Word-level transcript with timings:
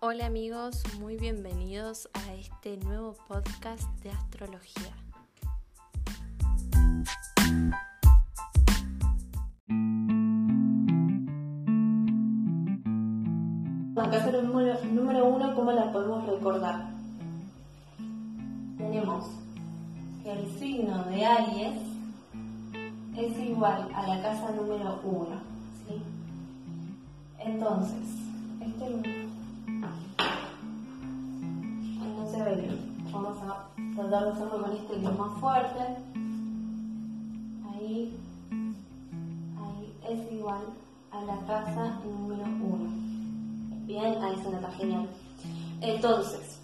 Hola 0.00 0.26
amigos, 0.26 0.82
muy 1.00 1.16
bienvenidos 1.16 2.10
a 2.12 2.34
este 2.34 2.76
nuevo 2.76 3.14
podcast 3.26 3.82
de 4.02 4.10
astrología. 4.10 4.92
La 13.94 14.10
casa 14.10 14.32
número, 14.92 15.24
uno, 15.24 15.54
¿cómo 15.54 15.72
la 15.72 15.90
podemos 15.90 16.26
recordar? 16.26 16.90
Tenemos 18.76 19.24
que 20.22 20.30
el 20.30 20.58
signo 20.58 21.04
de 21.04 21.24
Aries 21.24 21.78
es 23.16 23.38
igual 23.38 23.88
a 23.94 24.06
la 24.06 24.22
casa 24.22 24.50
número 24.50 25.00
uno. 25.04 25.40
Entonces, 27.38 28.04
este 28.60 29.26
tratar 33.96 34.24
de 34.24 34.30
hacerlo 34.32 34.62
con 34.62 34.72
este 34.72 34.94
que 34.94 35.06
es 35.06 35.18
más 35.18 35.40
fuerte. 35.40 35.80
Ahí, 37.68 38.16
ahí 39.58 39.94
es 40.10 40.32
igual 40.32 40.64
a 41.10 41.22
la 41.22 41.36
casa 41.46 42.00
número 42.04 42.44
uno. 42.44 42.90
Bien, 43.86 44.22
ahí 44.22 44.36
se 44.42 44.50
nota 44.50 44.70
genial. 44.72 45.08
Entonces, 45.80 46.58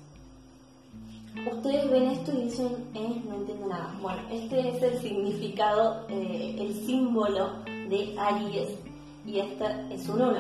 ustedes 1.51 1.91
ven 1.91 2.11
esto 2.11 2.33
y 2.33 2.45
dicen, 2.45 2.69
eh, 2.95 3.23
no 3.27 3.37
entiendo 3.37 3.67
nada. 3.67 3.95
Bueno, 4.01 4.21
este 4.31 4.77
es 4.77 4.83
el 4.83 4.99
significado, 5.01 6.07
eh, 6.09 6.57
el 6.59 6.75
símbolo 6.87 7.65
de 7.89 8.15
Aries 8.19 8.71
y 9.27 9.39
este 9.39 9.65
es 9.95 10.09
un 10.09 10.21
1, 10.21 10.31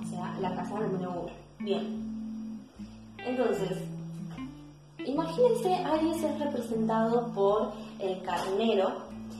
o 0.00 0.06
sea, 0.06 0.36
la 0.40 0.54
casa 0.54 0.80
número 0.80 1.10
1. 1.10 1.32
Bien. 1.60 2.02
Entonces, 3.24 3.78
imagínense, 5.06 5.74
Aries 5.74 6.22
es 6.22 6.38
representado 6.38 7.32
por 7.32 7.72
el 7.98 8.22
carnero 8.22 8.92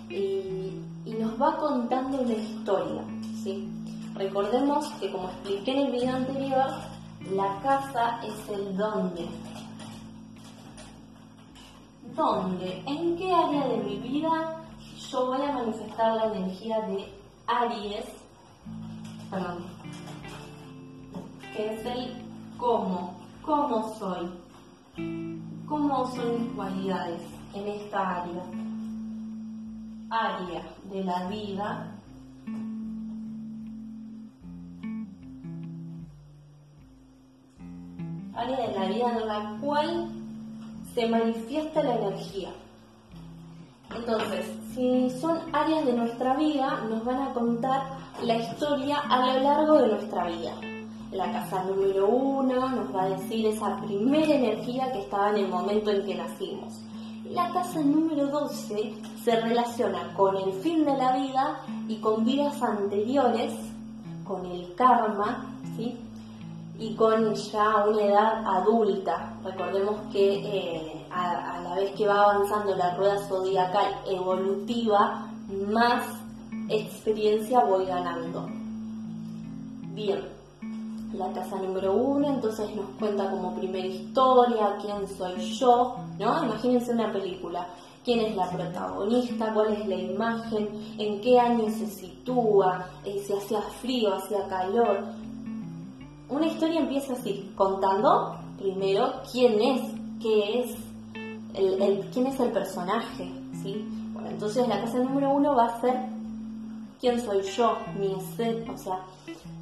y, 0.08 0.80
y 1.04 1.16
nos 1.18 1.40
va 1.40 1.56
contando 1.56 2.20
una 2.20 2.34
historia, 2.34 3.02
¿sí? 3.42 3.68
Recordemos 4.14 4.88
que 5.00 5.10
como 5.10 5.28
expliqué 5.28 5.72
en 5.72 5.86
el 5.86 5.92
video 5.92 6.16
anterior, 6.16 6.66
la 7.34 7.60
casa 7.62 8.20
es 8.22 8.48
el 8.48 8.76
dónde. 8.76 9.26
¿Dónde? 12.14 12.82
¿En 12.86 13.16
qué 13.16 13.32
área 13.32 13.68
de 13.68 13.78
mi 13.78 13.96
vida 13.96 14.62
yo 15.10 15.26
voy 15.26 15.40
a 15.40 15.52
manifestar 15.52 16.14
la 16.16 16.26
energía 16.26 16.80
de 16.82 17.08
Aries? 17.46 18.04
Perdón. 19.30 19.64
Que 21.56 21.74
es 21.74 21.86
el 21.86 22.22
cómo. 22.58 23.14
¿Cómo 23.42 23.94
soy? 23.98 24.41
¿Cómo 25.72 26.06
son 26.06 26.38
mis 26.38 26.52
cualidades 26.52 27.22
en 27.54 27.66
esta 27.66 28.22
área? 28.22 28.42
Área 30.10 30.62
de 30.84 31.02
la 31.02 31.26
vida 31.28 31.98
área 38.34 38.68
de 38.68 38.78
la 38.78 38.84
vida 38.84 39.18
en 39.18 39.26
la 39.26 39.58
cual 39.62 40.10
se 40.94 41.08
manifiesta 41.08 41.82
la 41.82 41.94
energía. 41.94 42.50
Entonces, 43.96 44.44
si 44.74 45.08
son 45.22 45.38
áreas 45.54 45.86
de 45.86 45.94
nuestra 45.94 46.36
vida, 46.36 46.84
nos 46.90 47.02
van 47.02 47.22
a 47.22 47.32
contar 47.32 47.82
la 48.22 48.36
historia 48.36 48.98
a 48.98 49.26
lo 49.26 49.40
largo 49.40 49.78
de 49.78 49.88
nuestra 49.88 50.26
vida. 50.26 50.52
La 51.12 51.30
casa 51.30 51.62
número 51.64 52.08
uno 52.08 52.68
nos 52.70 52.94
va 52.94 53.02
a 53.02 53.08
decir 53.10 53.46
esa 53.46 53.80
primera 53.82 54.34
energía 54.34 54.90
que 54.92 55.00
estaba 55.00 55.30
en 55.30 55.44
el 55.44 55.48
momento 55.48 55.90
en 55.90 56.06
que 56.06 56.14
nacimos. 56.14 56.80
La 57.30 57.52
casa 57.52 57.80
número 57.80 58.28
12 58.28 58.94
se 59.22 59.40
relaciona 59.40 60.14
con 60.14 60.36
el 60.36 60.52
fin 60.54 60.84
de 60.84 60.96
la 60.96 61.12
vida 61.12 61.60
y 61.86 61.96
con 61.96 62.24
vidas 62.24 62.62
anteriores, 62.62 63.52
con 64.24 64.46
el 64.46 64.74
karma, 64.74 65.54
¿sí? 65.76 65.98
y 66.78 66.94
con 66.94 67.34
ya 67.34 67.84
una 67.86 68.02
edad 68.02 68.44
adulta. 68.46 69.34
Recordemos 69.44 70.00
que 70.10 70.34
eh, 70.34 71.06
a, 71.10 71.60
la 71.62 71.74
vez 71.76 71.92
que 71.92 72.06
va 72.06 72.22
avanzando 72.22 72.74
la 72.74 72.96
rueda 72.96 73.18
zodiacal 73.28 74.00
evolutiva, 74.06 75.30
más 75.68 76.04
experiencia 76.68 77.60
voy 77.60 77.86
ganando. 77.86 78.48
Bien, 79.94 80.41
la 81.14 81.32
casa 81.32 81.56
número 81.56 81.92
uno 81.94 82.28
entonces 82.28 82.74
nos 82.74 82.86
cuenta 82.98 83.30
como 83.30 83.54
primera 83.54 83.86
historia, 83.86 84.76
quién 84.80 85.06
soy 85.08 85.38
yo, 85.56 85.96
¿no? 86.18 86.44
Imagínense 86.44 86.92
una 86.92 87.12
película. 87.12 87.68
¿Quién 88.04 88.18
es 88.18 88.34
la 88.34 88.50
protagonista? 88.50 89.54
¿Cuál 89.54 89.74
es 89.74 89.86
la 89.86 89.94
imagen? 89.94 90.68
¿En 90.98 91.20
qué 91.20 91.38
año 91.38 91.70
se 91.70 91.86
sitúa? 91.86 92.88
Eh, 93.04 93.22
si 93.24 93.32
hacía 93.32 93.60
frío, 93.80 94.14
hacía 94.14 94.48
calor 94.48 95.04
una 96.32 96.46
historia 96.46 96.80
empieza 96.80 97.12
así, 97.12 97.52
contando 97.54 98.34
primero 98.58 99.12
quién 99.30 99.60
es, 99.60 99.82
qué 100.18 100.60
es, 100.60 100.76
el, 101.52 102.08
quién 102.10 102.26
es 102.26 102.40
el 102.40 102.50
personaje, 102.52 103.30
¿sí? 103.62 103.86
Bueno, 104.14 104.30
entonces 104.30 104.66
la 104.66 104.80
casa 104.80 104.98
número 104.98 105.30
uno 105.30 105.54
va 105.54 105.66
a 105.66 105.80
ser 105.82 105.94
quién 107.02 107.20
soy 107.20 107.42
yo, 107.42 107.78
mi 107.98 108.14
o 108.14 108.78
sea, 108.78 109.00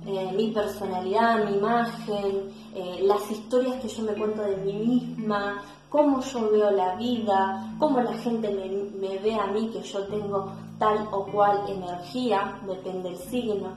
eh, 0.04 0.30
mi 0.36 0.50
personalidad, 0.50 1.42
mi 1.46 1.56
imagen, 1.56 2.52
eh, 2.74 3.00
las 3.02 3.30
historias 3.30 3.80
que 3.80 3.88
yo 3.88 4.02
me 4.02 4.12
cuento 4.12 4.42
de 4.42 4.58
mí 4.58 4.74
misma, 4.74 5.62
cómo 5.88 6.20
yo 6.20 6.50
veo 6.50 6.70
la 6.70 6.96
vida, 6.96 7.74
cómo 7.78 8.02
la 8.02 8.12
gente 8.18 8.50
me, 8.50 8.68
me 9.00 9.18
ve 9.20 9.34
a 9.34 9.46
mí 9.46 9.70
que 9.70 9.80
yo 9.80 10.06
tengo 10.08 10.52
tal 10.78 11.08
o 11.12 11.24
cual 11.32 11.62
energía, 11.66 12.60
depende 12.66 13.08
del 13.08 13.18
signo, 13.18 13.72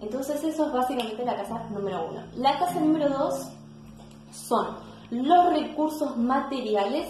entonces 0.00 0.42
eso 0.42 0.66
es 0.66 0.72
básicamente 0.72 1.24
la 1.24 1.36
casa 1.36 1.68
número 1.70 2.08
uno. 2.10 2.22
La 2.34 2.58
casa 2.58 2.80
número 2.80 3.10
dos 3.10 3.46
son 4.32 4.76
los 5.12 5.52
recursos 5.52 6.16
materiales, 6.16 7.06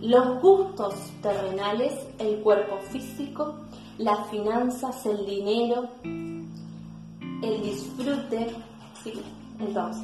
los 0.00 0.40
gustos 0.40 0.94
terrenales, 1.20 1.92
el 2.18 2.40
cuerpo 2.40 2.78
físico, 2.90 3.54
las 4.00 4.28
finanzas, 4.28 5.04
el 5.04 5.26
dinero, 5.26 5.88
el 6.04 7.62
disfrute. 7.62 8.56
¿sí? 9.02 9.12
Entonces, 9.58 10.02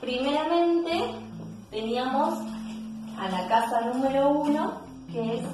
primeramente 0.00 1.14
teníamos 1.70 2.40
a 3.16 3.28
la 3.30 3.48
casa 3.48 3.92
número 3.92 4.30
uno, 4.30 4.80
que 5.12 5.36
es 5.36 5.44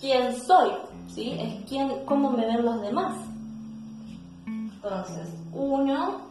quién 0.00 0.34
soy, 0.34 0.70
¿sí? 1.06 1.36
es 1.38 1.64
quién, 1.68 2.04
cómo 2.04 2.32
me 2.32 2.44
ven 2.44 2.64
los 2.64 2.80
demás. 2.80 3.14
Entonces, 4.46 5.32
uno 5.52 6.22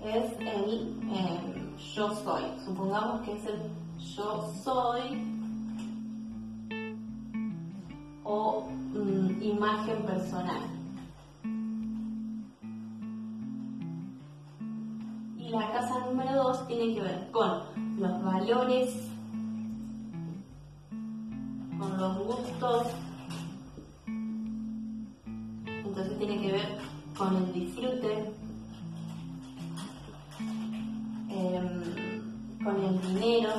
es 0.00 0.32
el 0.38 0.96
em, 1.10 1.76
yo 1.94 2.14
soy. 2.24 2.42
Supongamos 2.64 3.22
que 3.22 3.32
es 3.32 3.46
el 3.46 3.62
yo 4.16 4.52
soy 4.64 5.41
o 8.24 8.68
mm, 8.94 9.42
imagen 9.42 10.02
personal. 10.04 10.62
Y 15.38 15.48
la 15.48 15.72
casa 15.72 16.06
número 16.06 16.32
dos 16.34 16.66
tiene 16.66 16.94
que 16.94 17.00
ver 17.00 17.30
con 17.30 17.62
los 17.98 18.22
valores, 18.22 18.94
con 21.78 21.96
los 21.98 22.18
gustos. 22.18 22.86
Entonces 25.66 26.18
tiene 26.18 26.40
que 26.40 26.52
ver 26.52 26.78
con 27.18 27.36
el 27.36 27.52
disfrute, 27.52 28.32
em, 31.28 32.64
con 32.64 32.82
el 32.82 33.00
dinero. 33.02 33.50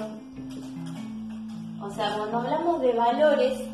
O 1.82 1.90
sea, 1.92 2.18
cuando 2.18 2.38
hablamos 2.38 2.82
de 2.82 2.94
valores, 2.94 3.73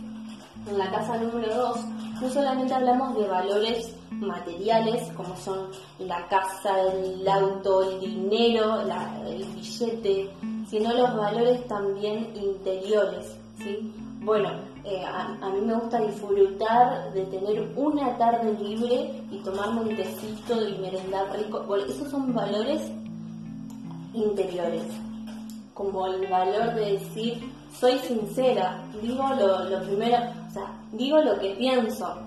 en 0.67 0.77
la 0.77 0.89
casa 0.91 1.17
número 1.17 1.53
2, 1.53 1.85
no 2.21 2.29
solamente 2.29 2.73
hablamos 2.73 3.15
de 3.17 3.27
valores 3.27 3.95
materiales, 4.11 5.11
como 5.15 5.35
son 5.37 5.69
la 5.99 6.27
casa, 6.27 6.81
el 6.81 7.27
auto, 7.27 7.89
el 7.89 7.99
dinero, 7.99 8.81
el 9.25 9.45
billete, 9.45 10.29
sino 10.69 10.93
los 10.93 11.15
valores 11.15 11.65
también 11.67 12.31
interiores. 12.35 13.37
¿sí? 13.57 13.93
Bueno, 14.21 14.49
eh, 14.83 15.03
a, 15.05 15.49
mí 15.49 15.61
me 15.61 15.75
gusta 15.75 15.99
disfrutar 15.99 17.13
de 17.13 17.23
tener 17.25 17.71
una 17.75 18.17
tarde 18.17 18.53
libre 18.59 19.23
y 19.31 19.37
tomarme 19.39 19.81
un 19.81 19.95
tecito 19.95 20.67
y 20.67 20.77
merendar 20.77 21.31
rico. 21.37 21.63
Bueno, 21.65 21.85
esos 21.85 22.09
son 22.09 22.33
valores 22.33 22.91
interiores, 24.13 24.83
como 25.73 26.07
el 26.07 26.27
valor 26.27 26.73
de 26.75 26.93
decir, 26.93 27.49
soy 27.73 27.99
sincera, 27.99 28.83
digo 29.01 29.23
lo, 29.35 29.81
primero, 29.83 30.17
o 30.47 30.51
sea, 30.51 30.73
digo 30.91 31.19
lo 31.19 31.39
que 31.39 31.55
pienso. 31.55 32.17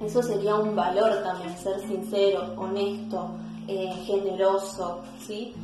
Eso 0.00 0.22
sería 0.22 0.54
un 0.54 0.76
valor 0.76 1.22
también, 1.24 1.56
ser 1.58 1.80
sincero, 1.80 2.54
honesto, 2.56 3.30
eh, 3.66 3.92
generoso, 4.06 5.02
¿sí? 5.18 5.54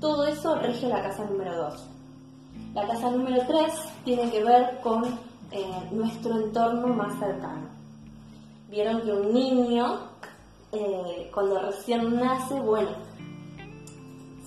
Todo 0.00 0.26
eso 0.26 0.54
rige 0.56 0.88
la 0.88 1.02
casa 1.02 1.24
número 1.24 1.56
2. 1.56 1.86
La 2.74 2.86
casa 2.86 3.10
número 3.10 3.42
3 3.46 3.72
tiene 4.04 4.30
que 4.30 4.44
ver 4.44 4.80
con 4.82 5.04
eh, 5.50 5.88
nuestro 5.90 6.36
entorno 6.36 6.88
más 6.88 7.18
cercano. 7.18 7.68
Vieron 8.70 9.00
que 9.02 9.12
un 9.12 9.32
niño, 9.32 9.98
eh, 10.72 11.30
cuando 11.34 11.58
recién 11.58 12.20
nace, 12.20 12.60
bueno, 12.60 12.90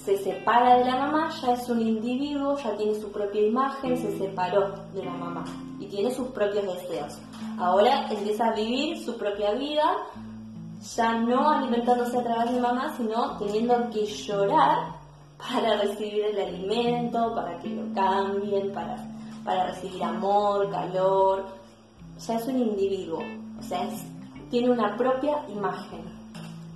se 0.04 0.18
separa 0.18 0.80
de 0.80 0.86
la 0.86 0.98
mamá, 0.98 1.30
ya 1.42 1.54
es 1.54 1.70
un 1.70 1.82
individuo, 1.82 2.58
ya 2.58 2.76
tiene 2.76 2.96
su 2.96 3.10
propia 3.12 3.42
imagen, 3.42 3.98
se 3.98 4.18
separó 4.18 4.74
de 4.94 5.06
la 5.06 5.14
mamá 5.14 5.46
y 5.80 5.86
tiene 5.86 6.14
sus 6.14 6.28
propios 6.30 6.66
deseos. 6.66 7.20
Ahora 7.58 8.08
empieza 8.10 8.48
a 8.48 8.54
vivir 8.54 8.98
su 9.04 9.18
propia 9.18 9.54
vida, 9.54 9.96
ya 10.96 11.14
no 11.20 11.50
alimentándose 11.50 12.18
a 12.18 12.24
través 12.24 12.54
de 12.54 12.60
mamá, 12.60 12.94
sino 12.98 13.38
teniendo 13.38 13.90
que 13.92 14.06
llorar 14.06 14.96
para 15.38 15.78
recibir 15.78 16.26
el 16.26 16.40
alimento, 16.40 17.34
para 17.34 17.58
que 17.60 17.70
lo 17.70 17.94
cambien, 17.94 18.74
para, 18.74 18.98
para 19.46 19.68
recibir 19.68 20.04
amor, 20.04 20.70
calor. 20.70 21.46
Ya 22.28 22.36
es 22.36 22.48
un 22.48 22.60
individuo, 22.60 23.24
o 23.58 23.64
sea, 23.64 23.88
tiene 24.50 24.70
una 24.70 24.98
propia 24.98 25.46
imagen. 25.48 26.12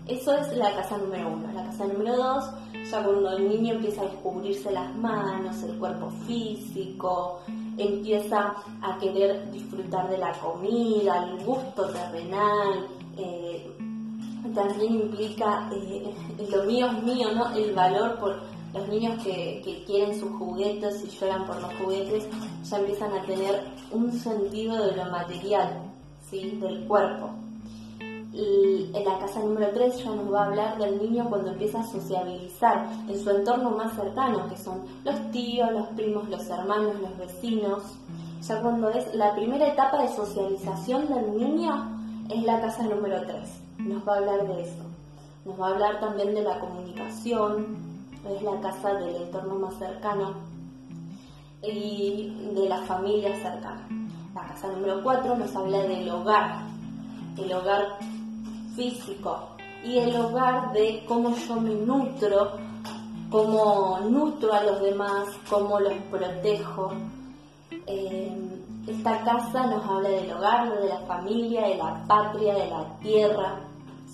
Eso 0.08 0.34
es 0.38 0.56
la 0.56 0.74
casa 0.74 0.98
número 0.98 1.28
uno. 1.28 1.52
La 1.54 1.66
casa 1.66 1.86
número 1.86 2.16
dos, 2.16 2.46
ya 2.90 3.04
cuando 3.04 3.30
el 3.32 3.50
niño 3.50 3.74
empieza 3.74 4.02
a 4.02 4.06
descubrirse 4.06 4.72
las 4.72 4.96
manos, 4.96 5.62
el 5.64 5.78
cuerpo 5.78 6.10
físico, 6.26 7.42
empieza 7.78 8.56
a 8.82 8.98
querer 9.00 9.52
disfrutar 9.52 10.10
de 10.10 10.18
la 10.18 10.32
comida, 10.40 11.28
el 11.30 11.44
gusto 11.44 11.90
terrenal, 11.90 12.88
eh, 13.18 13.70
también 14.56 14.94
implica 14.94 15.70
eh, 15.74 16.16
lo 16.52 16.64
mío 16.64 16.88
es 16.88 17.04
mío, 17.04 17.28
¿no? 17.36 17.54
El 17.54 17.76
valor 17.76 18.18
por 18.18 18.40
los 18.74 18.88
niños 18.88 19.22
que, 19.22 19.62
que, 19.66 19.84
quieren 19.84 20.18
sus 20.18 20.32
juguetes 20.38 21.04
y 21.04 21.10
lloran 21.10 21.46
por 21.46 21.62
los 21.62 21.74
juguetes, 21.76 22.30
ya 22.64 22.80
empiezan 22.80 23.12
a 23.14 23.22
tener 23.24 23.62
un 23.92 24.10
sentido 24.14 24.86
de 24.86 24.96
lo 24.96 25.06
material, 25.12 25.82
¿sí? 26.30 26.58
Del 26.62 26.88
cuerpo 26.88 27.32
en 28.40 29.04
la 29.04 29.18
casa 29.18 29.40
número 29.40 29.70
3 29.74 30.04
ya 30.04 30.12
nos 30.12 30.32
va 30.32 30.44
a 30.44 30.46
hablar 30.46 30.78
del 30.78 31.02
niño 31.02 31.26
cuando 31.28 31.52
empieza 31.52 31.80
a 31.80 31.88
sociabilizar 31.88 32.88
en 33.08 33.20
su 33.20 33.30
entorno 33.32 33.72
más 33.72 33.96
cercano, 33.96 34.48
que 34.48 34.58
son 34.58 34.84
los 35.04 35.32
tíos, 35.32 35.72
los 35.72 35.88
primos, 35.90 36.30
los 36.30 36.48
hermanos, 36.48 37.00
los 37.00 37.18
vecinos. 37.18 37.84
Ya 38.42 38.62
cuando 38.62 38.90
es 38.90 39.14
la 39.16 39.34
primera 39.34 39.68
etapa 39.68 40.02
de 40.02 40.10
socialización 40.10 41.08
del 41.08 41.36
niño 41.36 42.00
es 42.30 42.44
la 42.44 42.62
casa 42.62 42.84
número 42.84 43.22
3. 43.26 43.62
Nos 43.80 44.08
va 44.08 44.14
a 44.14 44.18
hablar 44.18 44.48
de 44.48 44.62
eso. 44.62 44.84
Nos 45.46 45.60
va 45.60 45.70
a 45.70 45.72
hablar 45.72 46.00
también 46.00 46.36
de 46.36 46.44
la 46.44 46.60
comunicación, 46.60 47.78
es 48.30 48.42
la 48.44 48.60
casa 48.60 48.94
del 48.96 49.16
entorno 49.16 49.56
más 49.56 49.74
cercano 49.76 50.36
y 51.64 52.52
de 52.54 52.70
la 52.70 52.82
familia 52.84 53.34
cercana. 53.36 53.88
La 54.36 54.46
casa 54.46 54.68
número 54.68 55.02
4 55.02 55.36
nos 55.36 55.56
habla 55.56 55.80
del 55.80 56.08
hogar, 56.10 56.60
el 57.38 57.52
hogar 57.54 57.98
físico 58.78 59.50
y 59.84 59.98
el 59.98 60.16
hogar 60.16 60.72
de 60.72 61.04
cómo 61.08 61.36
yo 61.36 61.60
me 61.60 61.74
nutro, 61.74 62.52
cómo 63.30 64.00
nutro 64.02 64.54
a 64.54 64.64
los 64.64 64.82
demás, 64.82 65.28
cómo 65.50 65.80
los 65.80 65.94
protejo. 66.12 66.94
Eh, 67.88 68.38
esta 68.88 69.24
casa 69.24 69.68
nos 69.68 69.84
habla 69.86 70.10
del 70.10 70.32
hogar, 70.32 70.80
de 70.80 70.88
la 70.88 71.00
familia, 71.00 71.68
de 71.68 71.76
la 71.76 72.06
patria, 72.08 72.54
de 72.54 72.68
la 72.70 72.98
tierra, 73.02 73.60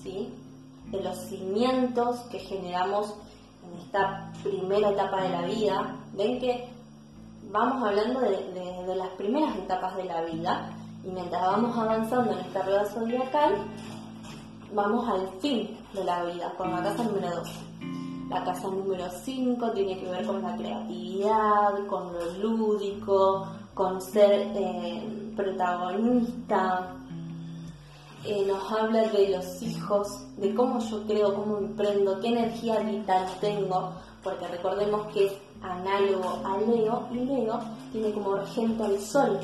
¿sí? 0.01 0.33
de 0.87 1.01
los 1.01 1.17
cimientos 1.17 2.21
que 2.31 2.39
generamos 2.39 3.13
en 3.65 3.79
esta 3.79 4.31
primera 4.41 4.91
etapa 4.91 5.21
de 5.21 5.29
la 5.29 5.41
vida. 5.41 5.95
Ven 6.13 6.39
que 6.39 6.69
vamos 7.51 7.87
hablando 7.87 8.21
de 8.21 8.95
las 8.95 9.09
primeras 9.09 9.55
etapas 9.57 9.95
de 9.97 10.05
la 10.05 10.21
vida 10.21 10.69
y 11.03 11.09
mientras 11.09 11.41
vamos 11.41 11.77
avanzando 11.77 12.31
en 12.31 12.39
esta 12.39 12.63
rueda 12.63 12.85
zodiacal, 12.85 13.55
vamos 14.73 15.07
al 15.07 15.27
fin 15.39 15.77
de 15.93 16.03
la 16.03 16.23
vida, 16.25 16.51
con 16.57 16.71
la 16.71 16.81
casa 16.81 17.03
número 17.03 17.29
2. 17.29 17.49
La 18.29 18.43
casa 18.43 18.67
número 18.67 19.05
5 19.09 19.71
tiene 19.71 19.99
que 19.99 20.09
ver 20.09 20.25
con 20.25 20.41
la 20.41 20.55
creatividad, 20.55 21.85
con 21.87 22.13
lo 22.13 22.31
lúdico, 22.41 23.47
con 23.73 24.01
ser 24.01 24.51
eh, 24.55 25.33
protagonista. 25.35 26.95
Eh, 28.25 28.45
nos 28.47 28.71
habla 28.71 29.03
de 29.09 29.29
los 29.29 29.61
hijos, 29.61 30.07
de 30.37 30.55
cómo 30.55 30.79
yo 30.79 31.03
creo, 31.05 31.35
cómo 31.35 31.57
emprendo, 31.57 32.19
qué 32.21 32.29
energía 32.29 32.79
vital 32.79 33.27
tengo, 33.41 33.91
porque 34.23 34.47
recordemos 34.47 35.11
que 35.13 35.25
es 35.25 35.33
análogo 35.61 36.41
a 36.45 36.57
Leo 36.57 37.07
y 37.11 37.17
Leo 37.25 37.59
tiene 37.91 38.11
como 38.13 38.35
regente 38.35 38.83
al 38.83 38.99
sol, 38.99 39.39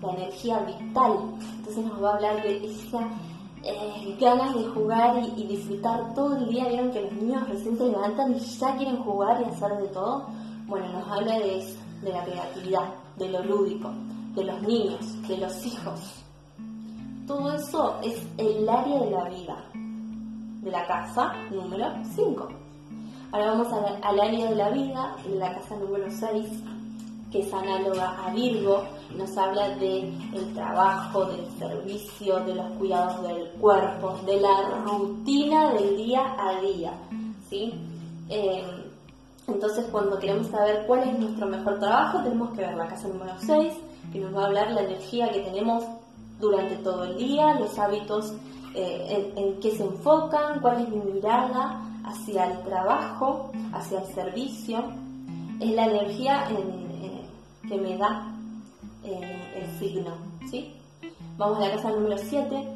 la 0.00 0.12
energía 0.14 0.60
vital. 0.60 1.12
Entonces 1.58 1.84
nos 1.84 2.02
va 2.02 2.10
a 2.10 2.14
hablar 2.14 2.42
de 2.42 2.64
esa 2.64 3.08
eh, 3.64 4.16
ganas 4.20 4.54
de 4.54 4.64
jugar 4.64 5.22
y, 5.36 5.44
disfrutar 5.44 6.14
todo 6.14 6.36
el 6.36 6.48
día. 6.48 6.68
Vieron 6.68 6.90
que 6.90 7.02
los 7.02 7.12
niños 7.12 7.48
recién 7.48 7.76
se 7.76 7.88
levantan 7.88 8.34
y 8.34 8.38
ya 8.38 8.76
quieren 8.76 8.96
jugar 9.02 9.40
y 9.40 9.44
hacer 9.44 9.76
de 9.78 9.88
todo. 9.88 10.26
Bueno, 10.66 10.88
nos 10.92 11.08
habla 11.08 11.38
de 11.38 11.58
eso, 11.58 11.78
de 12.02 12.12
la 12.12 12.24
creatividad, 12.24 12.94
de 13.16 13.28
lo 13.28 13.42
lúdico, 13.44 13.90
de 14.34 14.44
los 14.44 14.62
niños, 14.62 15.28
de 15.28 15.38
los 15.38 15.66
hijos. 15.66 16.24
Todo 17.26 17.52
eso 17.52 17.98
es 18.02 18.20
el 18.38 18.68
área 18.68 18.98
de 18.98 19.10
la 19.10 19.24
vida 19.28 19.64
de 20.62 20.70
la 20.70 20.86
casa 20.86 21.32
número 21.50 21.86
5. 22.14 22.48
Ahora 23.32 23.46
vamos 23.52 23.68
al 24.02 24.20
área 24.20 24.50
de 24.50 24.54
la 24.54 24.70
vida 24.70 25.16
de 25.26 25.36
la 25.36 25.54
casa 25.54 25.76
número 25.76 26.10
6 26.10 26.62
que 27.32 27.40
es 27.40 27.52
análoga 27.52 28.26
a 28.26 28.32
Virgo, 28.34 28.84
nos 29.16 29.36
habla 29.36 29.70
del 29.76 30.12
el 30.34 30.54
trabajo, 30.54 31.24
del 31.26 31.46
servicio, 31.58 32.40
de 32.40 32.54
los 32.54 32.72
cuidados 32.72 33.22
del 33.22 33.48
cuerpo, 33.60 34.18
de 34.26 34.40
la 34.40 34.82
rutina 34.84 35.72
del 35.72 35.96
día 35.96 36.36
a 36.38 36.60
día. 36.60 36.92
¿sí? 37.48 37.72
Eh, 38.28 38.64
entonces, 39.46 39.86
cuando 39.90 40.18
queremos 40.18 40.46
saber 40.48 40.84
cuál 40.86 41.08
es 41.08 41.18
nuestro 41.18 41.46
mejor 41.46 41.78
trabajo, 41.78 42.22
tenemos 42.22 42.50
que 42.50 42.62
ver 42.62 42.74
la 42.76 42.86
casa 42.86 43.08
número 43.08 43.34
6, 43.38 43.74
que 44.12 44.18
nos 44.20 44.34
va 44.34 44.44
a 44.44 44.46
hablar 44.46 44.70
la 44.72 44.82
energía 44.82 45.30
que 45.30 45.40
tenemos 45.40 45.84
durante 46.38 46.76
todo 46.76 47.04
el 47.04 47.16
día, 47.16 47.58
los 47.58 47.78
hábitos 47.78 48.32
eh, 48.74 49.32
en, 49.36 49.60
qué 49.60 49.70
se 49.72 49.84
enfocan, 49.84 50.60
cuál 50.60 50.82
es 50.82 50.88
mi 50.88 51.12
mirada 51.12 51.82
hacia 52.04 52.46
el 52.46 52.62
trabajo, 52.62 53.50
hacia 53.72 54.00
el 54.00 54.14
servicio. 54.14 54.84
Es 55.60 55.70
la 55.72 55.86
energía 55.86 56.48
en, 56.48 57.68
que 57.68 57.76
me 57.78 57.96
da 57.96 58.32
signo. 59.82 60.12
¿sí? 60.48 60.72
Vamos 61.36 61.58
a 61.58 61.68
la 61.68 61.74
casa 61.74 61.90
número 61.90 62.16
7. 62.16 62.68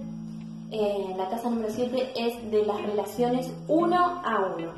Eh, 0.73 1.15
la 1.17 1.29
casa 1.29 1.49
número 1.49 1.73
7 1.73 2.13
es 2.17 2.51
de 2.51 2.67
las 2.67 2.83
relaciones 2.83 3.53
uno 3.69 4.21
a 4.25 4.53
uno, 4.57 4.73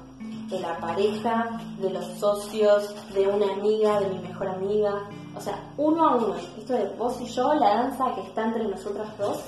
de 0.51 0.61
la 0.61 0.77
pareja, 0.79 1.59
de 1.81 1.91
los 1.91 2.05
socios, 2.19 2.95
de 3.15 3.27
una 3.27 3.55
amiga, 3.55 4.01
de 4.01 4.11
mi 4.11 4.19
mejor 4.19 4.49
amiga, 4.49 5.09
o 5.35 5.41
sea, 5.41 5.73
uno 5.79 6.07
a 6.07 6.17
uno. 6.17 6.35
Esto 6.59 6.75
de 6.75 6.89
vos 6.99 7.19
y 7.23 7.27
yo, 7.27 7.55
la 7.55 7.83
danza 7.83 8.15
que 8.15 8.21
está 8.21 8.45
entre 8.45 8.69
nosotras 8.69 9.17
dos, 9.17 9.39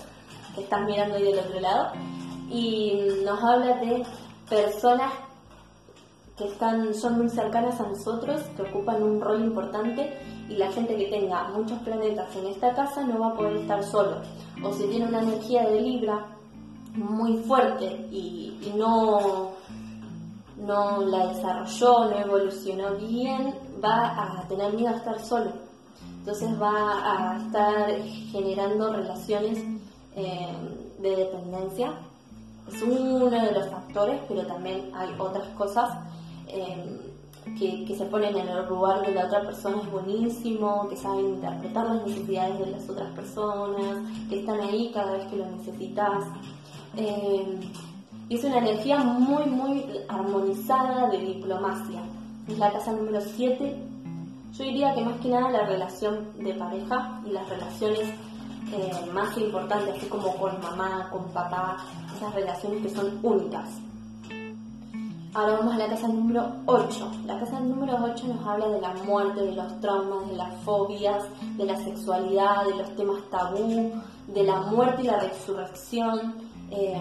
que 0.55 0.63
están 0.63 0.87
mirando 0.87 1.17
ahí 1.17 1.25
del 1.25 1.41
otro 1.41 1.61
lado, 1.61 1.93
y 2.51 2.99
nos 3.25 3.43
habla 3.45 3.77
de 3.77 4.03
personas 4.49 5.13
que 6.39 6.47
están, 6.47 6.95
son 6.95 7.19
muy 7.19 7.29
cercanas 7.29 7.79
a 7.79 7.87
nosotros, 7.87 8.41
que 8.57 8.63
ocupan 8.63 9.03
un 9.03 9.21
rol 9.21 9.43
importante 9.43 10.19
y 10.51 10.57
la 10.57 10.71
gente 10.73 10.97
que 10.97 11.07
tenga 11.07 11.49
muchos 11.49 11.79
planetas 11.81 12.35
en 12.37 12.47
esta 12.49 12.75
casa 12.75 13.03
no 13.05 13.21
va 13.21 13.29
a 13.29 13.35
poder 13.35 13.57
estar 13.57 13.83
solo. 13.85 14.21
O 14.63 14.73
si 14.73 14.85
tiene 14.89 15.07
una 15.07 15.23
energía 15.23 15.67
de 15.69 15.81
Libra 15.81 16.27
muy 16.95 17.37
fuerte 17.39 17.87
y, 18.11 18.73
no, 18.77 19.53
no 20.59 21.01
la 21.07 21.29
desarrolló, 21.29 22.11
no 22.11 22.19
evolucionó 22.19 22.97
bien, 22.97 23.55
va 23.83 24.41
a 24.41 24.49
tener 24.49 24.73
miedo 24.75 24.91
a 24.91 24.97
estar 24.97 25.21
solo. 25.21 25.53
Entonces 26.19 26.61
va 26.61 27.33
a 27.33 27.37
estar 27.39 28.03
generando 28.33 28.93
relaciones 28.93 29.65
eh, 30.17 30.53
de 30.99 31.17
dependencia. 31.17 31.93
Es 32.69 32.83
uno 32.83 33.31
de 33.31 33.53
los 33.53 33.69
factores, 33.69 34.21
pero 34.29 34.47
también 34.47 34.91
hay 34.95 35.09
otras 35.19 35.49
cosas 35.57 35.91
Em, 36.53 36.99
que, 37.59 37.95
se 37.97 38.05
ponen 38.07 38.37
en 38.37 38.49
el 38.49 38.67
lugar 38.67 39.05
de 39.05 39.15
la 39.15 39.27
otra 39.27 39.43
persona 39.43 39.81
es 39.83 39.91
buenísimo, 39.91 40.89
que 40.89 40.97
saben 40.97 41.35
interpretar 41.35 41.87
las 41.87 42.07
necesidades 42.07 42.59
de 42.59 42.67
las 42.67 42.89
otras 42.89 43.11
personas, 43.13 43.99
que 44.29 44.41
están 44.41 44.61
ahí 44.61 44.91
cada 44.93 45.13
vez 45.13 45.27
que 45.27 45.37
lo 45.37 45.47
necesitas. 45.47 46.25
Em, 46.97 47.61
es 48.29 48.45
una 48.45 48.59
energía 48.59 48.99
muy, 48.99 49.45
muy 49.47 49.85
armonizada 50.09 51.09
de 51.09 51.19
diplomacia. 51.19 52.01
Es 52.47 52.59
la 52.59 52.73
casa 52.73 52.93
número 52.93 53.21
7. 53.21 53.77
Yo 54.53 54.65
diría 54.65 54.95
que 54.95 55.05
más 55.05 55.21
que 55.21 55.29
nada 55.29 55.51
la 55.51 55.67
relación 55.67 56.29
de 56.39 56.55
pareja 56.55 57.21
y 57.27 57.31
las 57.31 57.49
relaciones 57.49 58.11
eh, 58.73 59.11
más 59.13 59.37
importantes, 59.37 59.97
así 59.97 60.07
como 60.07 60.37
con 60.37 60.61
mamá, 60.61 61.09
con 61.11 61.25
papá, 61.31 61.79
esas 62.17 62.35
relaciones 62.35 62.83
que 62.83 62.91
son 62.91 63.19
únicas. 63.23 63.69
Ahora 65.33 65.59
vamos 65.59 65.75
a 65.75 65.79
la 65.79 65.87
casa 65.87 66.09
número 66.09 66.45
8. 66.67 67.13
La 67.25 67.39
casa 67.39 67.61
número 67.61 67.97
8 68.03 68.27
nos 68.27 68.45
habla 68.45 68.67
de 68.67 68.81
la 68.81 68.95
muerte, 68.95 69.43
de 69.43 69.53
los 69.53 69.81
traumas, 69.81 70.29
de 70.29 70.37
las 70.37 70.61
fobias, 70.65 71.25
de 71.57 71.67
la 71.67 71.77
sexualidad, 71.77 72.65
de 72.65 72.75
los 72.75 72.97
temas 72.97 73.23
tabú, 73.31 73.93
de 74.27 74.43
la 74.43 74.63
muerte 74.63 75.03
y 75.03 75.07
la 75.07 75.21
resurrección. 75.21 76.35
Eh, 76.73 77.01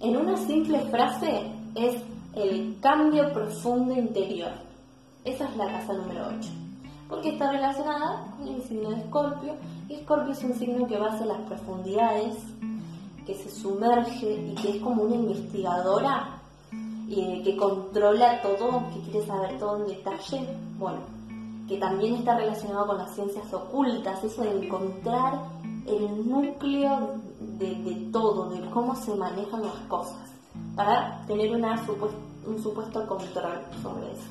en 0.00 0.16
una 0.18 0.36
simple 0.36 0.80
frase 0.90 1.50
es 1.74 1.96
el 2.34 2.76
cambio 2.82 3.32
profundo 3.32 3.94
interior. 3.94 4.52
Esa 5.24 5.48
es 5.48 5.56
la 5.56 5.72
casa 5.72 5.94
número 5.94 6.26
8. 6.40 6.50
Porque 7.08 7.30
está 7.30 7.52
relacionada 7.52 8.34
con 8.36 8.48
el 8.48 8.62
signo 8.64 8.90
de 8.90 8.96
Escorpio. 8.96 9.54
Y 9.88 9.94
Escorpio 9.94 10.32
es 10.32 10.44
un 10.44 10.54
signo 10.56 10.86
que 10.86 10.98
va 10.98 11.06
hacia 11.06 11.24
las 11.24 11.40
profundidades, 11.48 12.36
que 13.24 13.34
se 13.34 13.50
sumerge 13.50 14.30
y 14.30 14.54
que 14.56 14.76
es 14.76 14.82
como 14.82 15.04
una 15.04 15.14
investigadora 15.14 16.41
que 17.14 17.56
controla 17.56 18.40
todo, 18.40 18.84
que 18.92 19.00
quiere 19.10 19.26
saber 19.26 19.58
todo 19.58 19.76
en 19.78 19.86
detalle, 19.88 20.48
bueno, 20.78 21.00
que 21.68 21.76
también 21.76 22.14
está 22.14 22.36
relacionado 22.36 22.86
con 22.86 22.98
las 22.98 23.14
ciencias 23.14 23.52
ocultas, 23.52 24.24
eso 24.24 24.42
de 24.42 24.64
encontrar 24.64 25.40
el 25.86 26.28
núcleo 26.28 27.16
de, 27.58 28.08
todo, 28.12 28.48
de 28.48 28.70
cómo 28.70 28.94
se 28.96 29.14
manejan 29.14 29.62
las 29.62 29.76
cosas, 29.88 30.30
para 30.74 31.22
tener 31.26 31.50
un 31.52 32.62
supuesto 32.62 33.06
control 33.06 33.60
sobre 33.82 34.12
eso. 34.12 34.30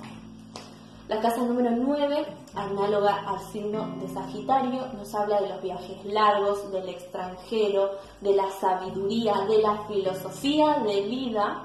La 1.08 1.20
casa 1.20 1.44
número 1.44 1.72
9, 1.72 2.26
análoga 2.56 3.24
al 3.28 3.40
signo 3.52 3.86
de 4.00 4.08
Sagitario, 4.08 4.88
nos 4.98 5.14
habla 5.14 5.42
de 5.42 5.50
los 5.50 5.62
viajes 5.62 6.06
largos, 6.06 6.72
del 6.72 6.88
extranjero, 6.90 7.92
de 8.22 8.34
la 8.34 8.50
sabiduría, 8.50 9.42
de 9.42 9.62
la 9.62 9.78
filosofía 9.88 10.80
de 10.80 11.02
vida 11.02 11.62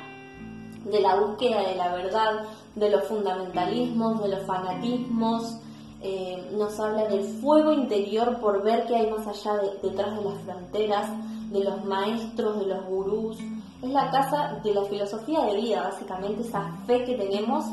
de 0.90 1.00
la 1.00 1.16
búsqueda 1.16 1.60
de 1.68 1.76
la 1.76 1.94
verdad, 1.94 2.42
de 2.74 2.90
los 2.90 3.04
fundamentalismos, 3.04 4.22
de 4.22 4.28
los 4.28 4.42
fanatismos, 4.46 5.58
eh, 6.02 6.50
nos 6.52 6.78
habla 6.78 7.06
del 7.06 7.24
fuego 7.40 7.72
interior 7.72 8.38
por 8.38 8.62
ver 8.62 8.86
qué 8.86 8.96
hay 8.96 9.10
más 9.10 9.26
allá 9.26 9.60
detrás 9.82 10.16
de 10.16 10.24
las 10.24 10.42
fronteras, 10.42 11.10
de 11.50 11.64
los 11.64 11.84
maestros, 11.84 12.60
de 12.60 12.66
los 12.66 12.84
gurús. 12.86 13.38
Es 13.82 13.90
la 13.90 14.10
casa 14.10 14.60
de 14.62 14.74
la 14.74 14.84
filosofía 14.84 15.44
de 15.44 15.56
vida, 15.56 15.82
básicamente 15.82 16.42
esa 16.42 16.76
fe 16.86 17.04
que 17.04 17.14
tenemos 17.14 17.64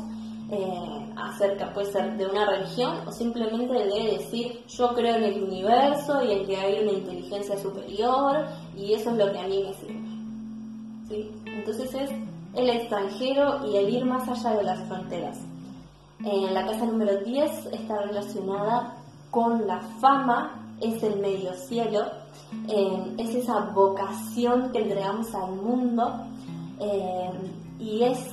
eh, 0.50 1.12
acerca, 1.16 1.72
puede 1.72 1.90
ser 1.90 2.16
de 2.16 2.26
una 2.26 2.46
religión 2.46 3.06
o 3.06 3.12
simplemente 3.12 3.72
de 3.72 4.18
decir 4.18 4.62
yo 4.68 4.94
creo 4.94 5.16
en 5.16 5.24
el 5.24 5.42
universo 5.42 6.22
y 6.22 6.32
en 6.32 6.46
que 6.46 6.56
hay 6.56 6.82
una 6.82 6.92
inteligencia 6.92 7.58
superior 7.58 8.44
y 8.76 8.92
eso 8.92 9.10
es 9.10 9.16
lo 9.16 9.32
que 9.32 9.38
a 9.38 9.46
mí 9.46 9.64
me 9.64 9.74
sirve. 9.74 10.14
Entonces 11.46 11.94
es 11.94 12.10
el 12.54 12.70
extranjero 12.70 13.66
y 13.66 13.76
el 13.76 13.90
ir 13.90 14.04
más 14.04 14.28
allá 14.28 14.56
de 14.56 14.64
las 14.64 14.80
fronteras. 14.88 15.38
La 16.20 16.64
casa 16.64 16.86
número 16.86 17.18
10 17.18 17.66
está 17.66 18.00
relacionada 18.02 18.94
con 19.30 19.66
la 19.66 19.80
fama, 20.00 20.64
es 20.80 21.02
el 21.02 21.18
medio 21.18 21.52
cielo, 21.54 22.04
eh, 22.68 23.14
es 23.18 23.34
esa 23.34 23.60
vocación 23.74 24.70
que 24.70 24.78
entregamos 24.78 25.34
al 25.34 25.52
mundo 25.56 26.24
eh, 26.80 27.30
y 27.78 28.04
es 28.04 28.30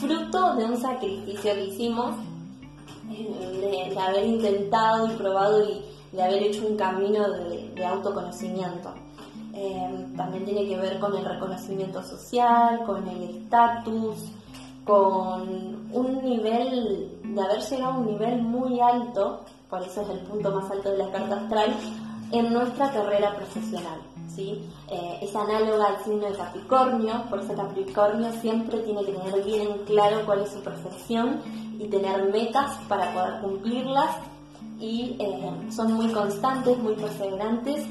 fruto 0.00 0.54
de 0.54 0.64
un 0.64 0.76
sacrificio 0.76 1.54
que 1.54 1.64
hicimos, 1.64 2.14
eh, 3.10 3.90
de, 3.92 3.98
haber 3.98 4.26
intentado 4.26 5.12
y 5.12 5.16
probado 5.16 5.64
y 5.68 5.82
de 6.12 6.22
haber 6.22 6.42
hecho 6.44 6.66
un 6.66 6.76
camino 6.76 7.28
de 7.28 7.84
autoconocimiento. 7.84 8.94
Em, 9.60 10.14
también 10.14 10.44
tiene 10.44 10.68
que 10.68 10.76
ver 10.76 11.00
con 11.00 11.16
el 11.16 11.24
reconocimiento 11.24 12.00
social, 12.00 12.84
con 12.86 13.08
el 13.08 13.24
estatus, 13.24 14.30
con 14.84 15.90
un 15.92 16.20
nivel, 16.22 17.18
de 17.24 17.42
haber 17.42 17.60
llegado 17.60 17.94
a 17.94 17.98
un 17.98 18.06
nivel 18.06 18.40
muy 18.40 18.78
alto, 18.78 19.40
por 19.68 19.82
eso 19.82 20.02
es 20.02 20.10
el 20.10 20.20
punto 20.20 20.52
más 20.52 20.70
alto 20.70 20.92
de 20.92 20.98
la 20.98 21.10
carta 21.10 21.40
astral, 21.40 21.74
en 22.30 22.52
nuestra 22.52 22.92
carrera 22.92 23.34
profesional. 23.34 24.00
¿sí? 24.32 24.64
Eh, 24.88 25.18
es 25.22 25.34
análoga 25.34 25.86
al 25.86 26.04
signo 26.04 26.26
de 26.26 26.36
Capricornio, 26.36 27.24
por 27.28 27.40
eso 27.40 27.54
Capricornio 27.56 28.30
siempre 28.40 28.78
tiene 28.78 29.04
que 29.04 29.12
tener 29.12 29.42
bien 29.42 29.82
claro 29.86 30.24
cuál 30.24 30.42
es 30.42 30.52
su 30.52 30.60
profesión 30.60 31.40
y 31.80 31.88
tener 31.88 32.30
metas 32.30 32.76
para 32.86 33.12
poder 33.12 33.40
cumplirlas 33.40 34.18
y 34.78 35.16
eh, 35.18 35.50
son 35.72 35.94
muy 35.94 36.12
constantes, 36.12 36.78
muy 36.78 36.94
perseverantes 36.94 37.84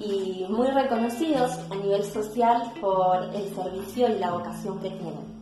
y 0.00 0.46
muy 0.48 0.68
reconocidos 0.68 1.58
a 1.70 1.74
nivel 1.74 2.04
social 2.04 2.72
por 2.80 3.24
el 3.34 3.54
servicio 3.54 4.08
y 4.08 4.18
la 4.18 4.32
vocación 4.32 4.78
que 4.80 4.90
tienen. 4.90 5.38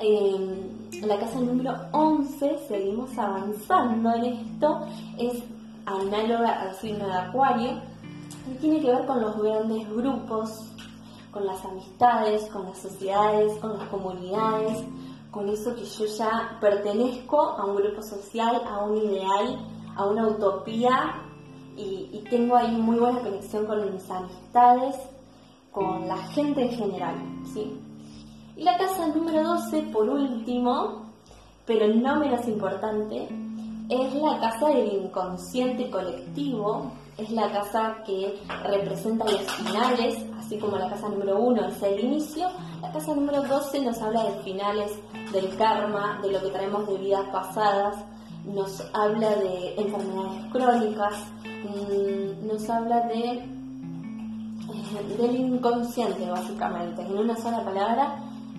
En 0.00 1.08
la 1.08 1.18
casa 1.18 1.40
número 1.40 1.74
11 1.92 2.58
seguimos 2.68 3.16
avanzando 3.16 4.14
en 4.14 4.24
esto, 4.24 4.86
es 5.18 5.42
análoga 5.86 6.62
al 6.62 6.74
signo 6.74 7.06
de 7.06 7.12
Acuario 7.12 7.80
y 8.50 8.54
tiene 8.56 8.80
que 8.80 8.88
ver 8.88 9.06
con 9.06 9.20
los 9.20 9.40
grandes 9.40 9.88
grupos, 9.90 10.72
con 11.30 11.46
las 11.46 11.64
amistades, 11.64 12.44
con 12.50 12.64
las 12.64 12.78
sociedades, 12.78 13.56
con 13.58 13.78
las 13.78 13.88
comunidades, 13.88 14.84
con 15.30 15.48
eso 15.48 15.74
que 15.74 15.84
yo 15.84 16.06
ya 16.06 16.58
pertenezco 16.60 17.40
a 17.40 17.64
un 17.64 17.76
grupo 17.76 18.02
social, 18.02 18.62
a 18.68 18.84
un 18.84 18.96
ideal, 18.98 19.66
a 19.96 20.06
una 20.06 20.28
utopía 20.28 21.23
y, 21.76 22.24
tengo 22.30 22.56
ahí 22.56 22.72
muy 22.72 22.98
buena 22.98 23.20
conexión 23.20 23.66
con 23.66 23.92
mis 23.92 24.10
amistades, 24.10 24.96
con 25.70 26.08
la 26.08 26.16
gente 26.28 26.62
en 26.62 26.70
general, 26.70 27.14
¿sí? 27.52 27.78
Y 28.56 28.62
la 28.62 28.76
casa 28.78 29.08
número 29.08 29.42
12, 29.42 29.82
por 29.92 30.08
último, 30.08 31.12
pero 31.66 31.88
no 31.88 32.16
menos 32.16 32.46
importante, 32.48 33.28
es 33.88 34.14
la 34.14 34.40
casa 34.40 34.68
del 34.68 35.04
inconsciente 35.04 35.90
colectivo, 35.90 36.92
es 37.18 37.30
la 37.30 37.50
casa 37.52 37.96
que 38.06 38.40
representa 38.64 39.24
los 39.24 39.42
finales, 39.42 40.24
así 40.38 40.58
como 40.58 40.76
la 40.78 40.88
casa 40.88 41.08
número 41.08 41.38
1 41.38 41.68
es 41.68 41.82
el 41.82 42.00
inicio, 42.00 42.48
la 42.80 42.92
casa 42.92 43.14
número 43.14 43.42
12 43.42 43.82
nos 43.82 44.00
habla 44.00 44.24
de 44.24 44.42
finales 44.42 44.92
del 45.32 45.56
karma, 45.56 46.20
de 46.22 46.32
lo 46.32 46.40
que 46.40 46.48
traemos 46.48 46.86
de 46.86 46.96
vidas 46.96 47.28
pasadas, 47.30 47.96
nos 48.44 48.82
habla 48.92 49.36
de 49.36 49.74
enfermedades 49.76 50.52
crónicas, 50.52 51.14
mm, 51.44 52.46
nos 52.46 52.68
habla 52.68 53.00
de 53.08 53.54
eh, 54.64 55.16
del 55.18 55.36
inconsciente 55.36 56.30
básicamente. 56.30 57.02
En 57.02 57.18
una 57.18 57.36
sola 57.36 57.64
palabra 57.64 58.16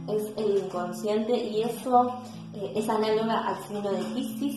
es 0.07 0.31
el 0.37 0.63
inconsciente 0.63 1.35
y 1.35 1.61
eso 1.63 2.13
eh, 2.53 2.73
es 2.75 2.89
análoga 2.89 3.47
al 3.47 3.63
signo 3.63 3.91
de 3.91 4.03
Pisces 4.13 4.55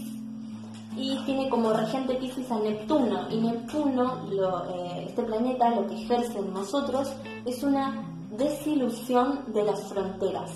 y 0.96 1.16
tiene 1.24 1.48
como 1.48 1.72
regente 1.72 2.14
Pisces 2.14 2.50
a 2.50 2.58
Neptuno 2.58 3.30
y 3.30 3.36
Neptuno, 3.38 4.28
eh, 4.32 5.06
este 5.08 5.22
planeta, 5.22 5.70
lo 5.70 5.86
que 5.86 6.02
ejerce 6.02 6.38
en 6.38 6.52
nosotros 6.52 7.12
es 7.44 7.62
una 7.62 8.04
desilusión 8.36 9.52
de 9.52 9.64
las 9.64 9.82
fronteras 9.84 10.50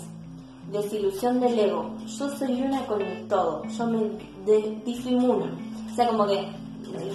desilusión 0.71 1.39
del 1.39 1.59
ego. 1.59 1.95
Yo 2.05 2.29
soy 2.29 2.61
una 2.61 2.85
con 2.85 3.01
el 3.01 3.27
todo, 3.27 3.63
yo 3.65 3.87
me 3.87 3.99
de, 4.45 4.81
disimulo. 4.85 5.45
O 5.91 5.95
sea, 5.95 6.07
como 6.07 6.25
que 6.27 6.47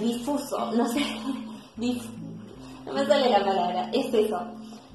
difuso, 0.01 0.73
no 0.77 0.87
sé, 0.89 1.01
no 2.87 2.93
me 2.93 3.07
sale 3.07 3.31
la 3.31 3.45
palabra, 3.45 3.91
es 3.93 4.13
eso. 4.13 4.41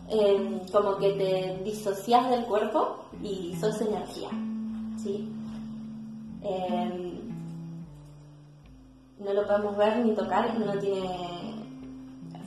Em, 0.10 0.60
como 0.72 0.98
que 0.98 1.14
te 1.14 1.64
disocias 1.64 2.30
del 2.30 2.44
cuerpo 2.46 3.06
y 3.22 3.56
sos 3.56 3.80
energía. 3.82 4.30
¿sí? 4.98 5.30
Em, 6.42 7.20
no 9.20 9.34
lo 9.34 9.48
podemos 9.48 9.78
ver 9.78 10.06
ni 10.06 10.14
tocar, 10.14 10.60
no 10.60 10.78
tiene 10.80 11.56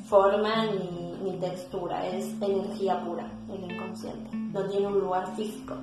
forma 0.05 0.67
ni, 0.67 1.31
ni 1.31 1.39
textura, 1.39 2.07
es 2.07 2.27
energía 2.41 3.03
pura, 3.05 3.31
el 3.49 3.71
inconsciente. 3.71 4.46
No 4.57 4.65
tiene 4.71 4.87
un 4.87 5.01
lugar 5.01 5.37
físico. 5.37 5.75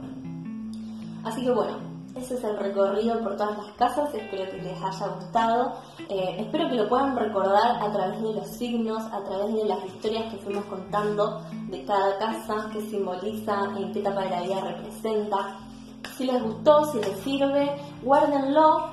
Así 1.23 1.43
que 1.43 1.51
bueno, 1.51 1.77
ese 2.15 2.33
es 2.33 2.43
el 2.43 2.57
recorrido 2.57 3.19
por 3.21 3.37
todas 3.37 3.55
las 3.55 3.67
casas, 3.73 4.11
espero 4.15 4.49
que 4.49 4.63
les 4.63 4.81
haya 4.81 5.07
gustado, 5.09 5.73
eh, 6.09 6.37
espero 6.39 6.67
que 6.69 6.77
lo 6.77 6.89
puedan 6.89 7.15
recordar 7.15 7.83
a 7.83 7.91
través 7.91 8.19
de 8.19 8.33
los 8.33 8.47
signos, 8.47 9.03
a 9.11 9.23
través 9.25 9.53
de 9.53 9.65
las 9.65 9.85
historias 9.85 10.33
que 10.33 10.39
fuimos 10.39 10.65
contando 10.65 11.41
de 11.69 11.85
cada 11.85 12.17
casa, 12.17 12.67
qué 12.73 12.81
simboliza, 12.81 13.63
en 13.77 13.93
qué 13.93 13.99
etapa 13.99 14.21
de 14.21 14.29
la 14.31 14.41
vida 14.41 14.61
representa. 14.61 15.59
Si 16.17 16.25
les 16.25 16.41
gustó, 16.41 16.85
si 16.91 16.97
les 16.97 17.17
sirve, 17.19 17.79
guárdenlo, 18.01 18.89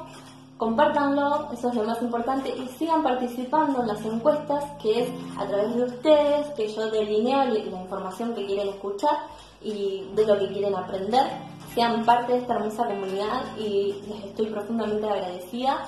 compártanlo, 0.59 1.51
eso 1.53 1.71
es 1.71 1.75
lo 1.75 1.85
más 1.85 2.03
importante, 2.03 2.51
y 2.51 2.69
sigan 2.69 3.03
participando 3.03 3.81
en 3.81 3.89
las 3.89 4.05
encuestas, 4.05 4.63
que 4.83 5.05
es 5.05 5.11
a 5.39 5.47
través 5.47 5.75
de 5.75 5.85
ustedes, 5.85 6.49
que 6.49 6.69
yo 6.69 6.91
delineo 6.91 7.45
la 7.47 7.59
información 7.59 8.35
que 8.35 8.45
quieren 8.45 8.69
escuchar 8.69 9.17
y 9.63 10.09
de 10.15 10.27
lo 10.27 10.39
que 10.39 10.49
quieren 10.49 10.75
aprender 10.75 11.27
sean 11.75 12.05
parte 12.05 12.33
de 12.33 12.39
esta 12.39 12.55
hermosa 12.55 12.87
comunidad 12.87 13.57
y 13.57 13.95
les 14.09 14.25
estoy 14.25 14.47
profundamente 14.47 15.09
agradecida 15.09 15.87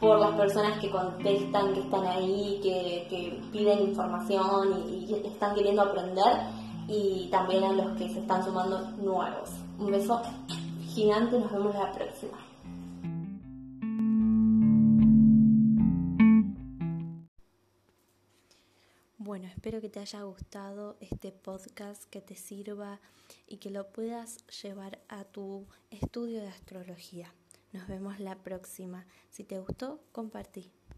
por 0.00 0.20
las 0.20 0.30
personas 0.36 0.78
que 0.78 0.90
contestan, 0.90 1.74
que 1.74 1.80
están 1.80 2.06
ahí, 2.06 2.60
que, 2.62 3.40
piden 3.52 3.80
información 3.80 4.84
y, 4.88 5.12
están 5.26 5.54
queriendo 5.54 5.82
aprender 5.82 6.38
y 6.86 7.28
también 7.30 7.64
a 7.64 7.72
los 7.72 7.96
que 7.98 8.08
se 8.08 8.20
están 8.20 8.44
sumando 8.44 8.80
nuevos. 8.98 9.50
Un 9.78 9.90
beso 9.90 10.22
gigante, 10.94 11.38
nos 11.38 11.52
vemos 11.52 11.74
la 11.74 11.92
próxima. 11.92 12.38
Bueno, 19.38 19.52
espero 19.54 19.80
que 19.80 19.88
te 19.88 20.00
haya 20.00 20.22
gustado 20.22 20.96
este 20.98 21.30
podcast, 21.30 22.02
que 22.10 22.20
te 22.20 22.34
sirva 22.34 22.98
y 23.46 23.58
que 23.58 23.70
lo 23.70 23.92
puedas 23.92 24.44
llevar 24.48 24.98
a 25.08 25.22
tu 25.22 25.68
estudio 25.90 26.40
de 26.40 26.48
astrología. 26.48 27.32
Nos 27.72 27.86
vemos 27.86 28.18
la 28.18 28.34
próxima. 28.34 29.06
Si 29.30 29.44
te 29.44 29.60
gustó, 29.60 30.00
compartí. 30.10 30.72